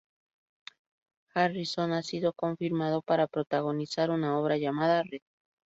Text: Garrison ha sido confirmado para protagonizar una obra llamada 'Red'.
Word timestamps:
Garrison 1.35 1.91
ha 1.93 2.01
sido 2.01 2.33
confirmado 2.33 3.03
para 3.03 3.27
protagonizar 3.27 4.09
una 4.09 4.39
obra 4.39 4.57
llamada 4.57 5.03
'Red'. 5.03 5.21